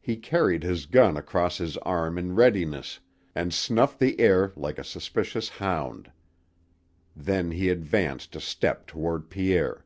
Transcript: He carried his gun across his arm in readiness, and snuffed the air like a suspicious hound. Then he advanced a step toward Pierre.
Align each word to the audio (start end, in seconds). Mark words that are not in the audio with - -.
He 0.00 0.16
carried 0.16 0.64
his 0.64 0.86
gun 0.86 1.16
across 1.16 1.58
his 1.58 1.76
arm 1.76 2.18
in 2.18 2.34
readiness, 2.34 2.98
and 3.32 3.54
snuffed 3.54 4.00
the 4.00 4.18
air 4.20 4.52
like 4.56 4.76
a 4.76 4.82
suspicious 4.82 5.48
hound. 5.48 6.10
Then 7.14 7.52
he 7.52 7.68
advanced 7.68 8.34
a 8.34 8.40
step 8.40 8.88
toward 8.88 9.30
Pierre. 9.30 9.84